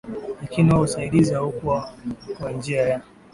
lakini 0.41 0.71
huo 0.71 0.81
usaidizi 0.81 1.33
haukua 1.33 1.93
kwa 2.37 2.51
njia 2.51 2.81
ya 2.87 3.01